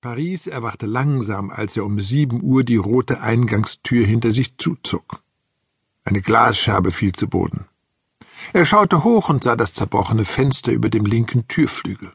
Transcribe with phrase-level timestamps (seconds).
[0.00, 5.22] Paris erwachte langsam, als er um sieben Uhr die rote Eingangstür hinter sich zuzog.
[6.04, 7.66] Eine Glasscherbe fiel zu Boden.
[8.54, 12.12] Er schaute hoch und sah das zerbrochene Fenster über dem linken Türflügel.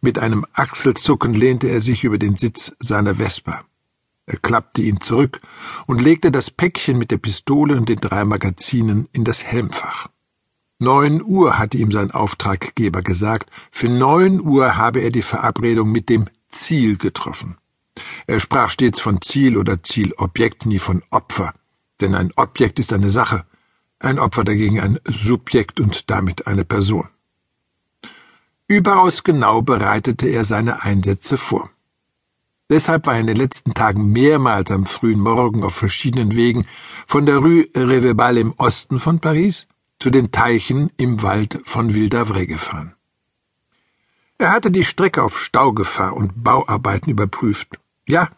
[0.00, 3.64] Mit einem Achselzucken lehnte er sich über den Sitz seiner Vespa.
[4.26, 5.40] Er klappte ihn zurück
[5.86, 10.10] und legte das Päckchen mit der Pistole und den drei Magazinen in das Helmfach.
[10.78, 16.10] Neun Uhr hatte ihm sein Auftraggeber gesagt, für neun Uhr habe er die Verabredung mit
[16.10, 17.56] dem Ziel getroffen.
[18.26, 21.54] Er sprach stets von Ziel oder Zielobjekt, nie von Opfer,
[22.02, 23.46] denn ein Objekt ist eine Sache,
[24.00, 27.08] ein Opfer dagegen ein Subjekt und damit eine Person.
[28.68, 31.70] Überaus genau bereitete er seine Einsätze vor.
[32.68, 36.66] Deshalb war er in den letzten Tagen mehrmals am frühen Morgen auf verschiedenen Wegen
[37.06, 39.66] von der Rue Revebal im Osten von Paris
[39.98, 42.94] zu den Teichen im Wald von Vildavray gefahren.
[44.38, 47.78] Er hatte die Strecke auf Staugefahr und Bauarbeiten überprüft.
[48.06, 48.28] Ja,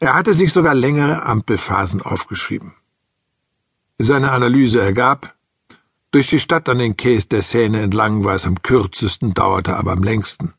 [0.00, 2.74] er hatte sich sogar längere Ampelphasen aufgeschrieben.
[3.98, 5.34] Seine Analyse ergab,
[6.10, 9.92] durch die Stadt an den Quais der Seine entlang war es am kürzesten, dauerte aber
[9.92, 10.52] am längsten.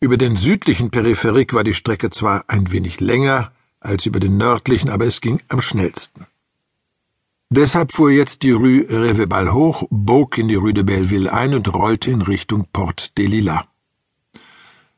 [0.00, 4.90] Über den südlichen Peripherik war die Strecke zwar ein wenig länger als über den nördlichen,
[4.90, 6.26] aber es ging am schnellsten.
[7.50, 11.72] Deshalb fuhr jetzt die Rue Revebal hoch, bog in die Rue de Belleville ein und
[11.72, 13.64] rollte in Richtung Porte des Lilas.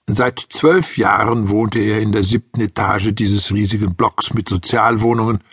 [0.08, 5.44] Seit zwölf Jahren wohnte er in der siebten Etage dieses riesigen Blocks mit Sozialwohnungen,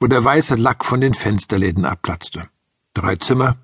[0.00, 2.48] wo der weiße Lack von den Fensterläden abplatzte.
[2.92, 3.58] Drei Zimmer,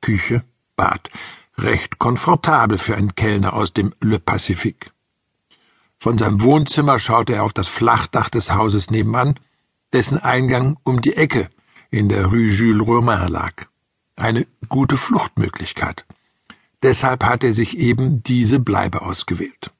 [0.00, 0.44] Küche,
[0.76, 1.10] Bad.
[1.58, 4.92] Recht komfortabel für einen Kellner aus dem Le Pacifique.
[5.98, 9.34] Von seinem Wohnzimmer schaute er auf das Flachdach des Hauses nebenan,
[9.92, 11.50] dessen Eingang um die Ecke
[11.90, 13.66] in der Rue Jules Romain lag.
[14.16, 16.04] Eine gute Fluchtmöglichkeit.
[16.82, 19.72] Deshalb hat er sich eben diese Bleibe ausgewählt.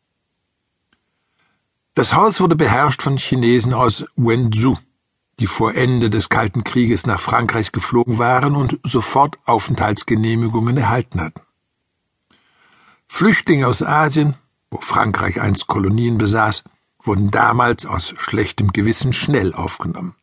[1.94, 4.76] Das Haus wurde beherrscht von Chinesen aus Wenzhou,
[5.38, 11.40] die vor Ende des Kalten Krieges nach Frankreich geflogen waren und sofort Aufenthaltsgenehmigungen erhalten hatten.
[13.08, 14.34] Flüchtlinge aus Asien,
[14.70, 16.62] wo Frankreich einst Kolonien besaß,
[17.02, 20.14] wurden damals aus schlechtem Gewissen schnell aufgenommen.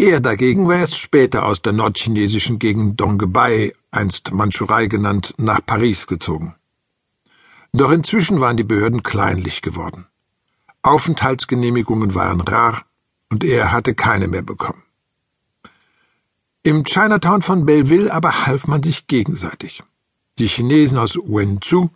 [0.00, 6.06] Er dagegen war erst später aus der nordchinesischen Gegend Dongbei, einst Mandschurei genannt, nach Paris
[6.06, 6.54] gezogen.
[7.74, 10.06] Doch inzwischen waren die Behörden kleinlich geworden.
[10.80, 12.86] Aufenthaltsgenehmigungen waren rar
[13.28, 14.82] und er hatte keine mehr bekommen.
[16.62, 19.82] Im Chinatown von Belleville aber half man sich gegenseitig.
[20.38, 21.90] Die Chinesen aus Wenzhou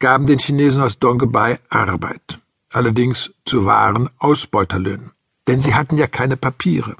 [0.00, 2.40] gaben den Chinesen aus Dongbei Arbeit,
[2.72, 5.12] allerdings zu wahren Ausbeuterlöhnen,
[5.46, 6.94] denn sie hatten ja keine Papiere.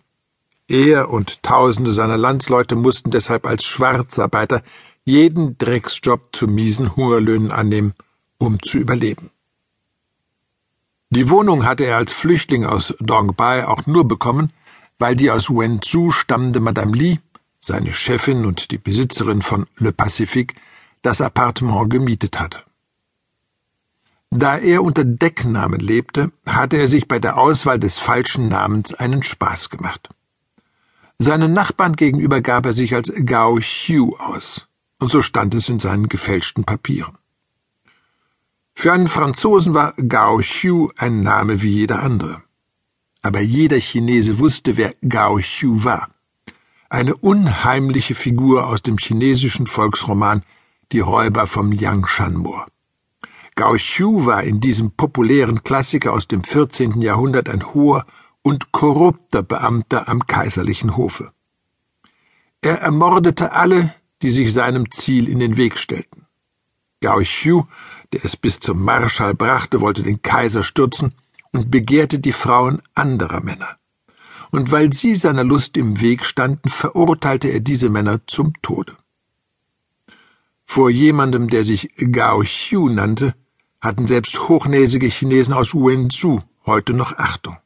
[0.69, 4.62] Er und tausende seiner Landsleute mussten deshalb als Schwarzarbeiter
[5.05, 7.95] jeden Drecksjob zu miesen Hungerlöhnen annehmen,
[8.37, 9.31] um zu überleben.
[11.09, 14.53] Die Wohnung hatte er als Flüchtling aus Dongbai auch nur bekommen,
[14.99, 17.21] weil die aus Wenzhou stammende Madame Li,
[17.61, 20.55] seine Chefin und die Besitzerin von Le Pacifique,
[21.00, 22.59] das Appartement gemietet hatte.
[24.31, 29.23] Da er unter Decknamen lebte, hatte er sich bei der Auswahl des falschen Namens einen
[29.23, 30.11] Spaß gemacht.
[31.21, 34.69] Seinen Nachbarn gegenüber gab er sich als Gao Xiu aus,
[35.01, 37.19] und so stand es in seinen gefälschten Papieren.
[38.73, 42.43] Für einen Franzosen war Gao Xiu ein Name wie jeder andere.
[43.21, 46.09] Aber jeder Chinese wusste, wer Gao Xiu war.
[46.89, 50.45] Eine unheimliche Figur aus dem chinesischen Volksroman
[50.93, 52.69] Die Räuber vom Liangshan-Moor.
[53.56, 57.00] Gao Xiu war in diesem populären Klassiker aus dem 14.
[57.00, 58.06] Jahrhundert ein hoher
[58.43, 61.32] und korrupter Beamter am kaiserlichen Hofe.
[62.60, 66.26] Er ermordete alle, die sich seinem Ziel in den Weg stellten.
[67.00, 67.65] Gao Xiu
[68.12, 71.12] der es bis zum Marschall brachte, wollte den Kaiser stürzen
[71.53, 73.76] und begehrte die Frauen anderer Männer.
[74.50, 78.97] Und weil sie seiner Lust im Weg standen, verurteilte er diese Männer zum Tode.
[80.65, 83.34] Vor jemandem, der sich Gao Xiu nannte,
[83.81, 87.56] hatten selbst hochnäsige Chinesen aus Wenzhou heute noch Achtung.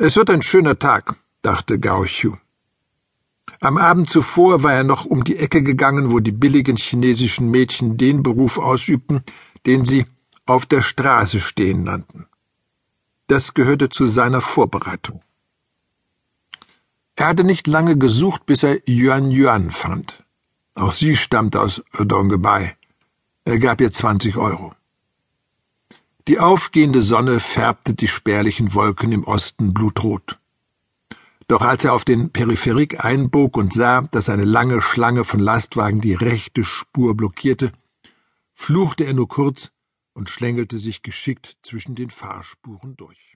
[0.00, 2.36] Es wird ein schöner Tag, dachte Gao Xiu.
[3.60, 7.96] Am Abend zuvor war er noch um die Ecke gegangen, wo die billigen chinesischen Mädchen
[7.96, 9.24] den Beruf ausübten,
[9.66, 10.06] den sie
[10.46, 12.26] auf der Straße stehen nannten.
[13.26, 15.20] Das gehörte zu seiner Vorbereitung.
[17.16, 20.22] Er hatte nicht lange gesucht, bis er Yuan Yuan fand.
[20.76, 22.76] Auch sie stammte aus Dongbei.
[23.44, 24.74] Er gab ihr zwanzig Euro.
[26.28, 30.38] Die aufgehende Sonne färbte die spärlichen Wolken im Osten blutrot.
[31.46, 36.02] Doch als er auf den Peripherik einbog und sah, dass eine lange Schlange von Lastwagen
[36.02, 37.72] die rechte Spur blockierte,
[38.52, 39.70] fluchte er nur kurz
[40.12, 43.27] und schlängelte sich geschickt zwischen den Fahrspuren durch.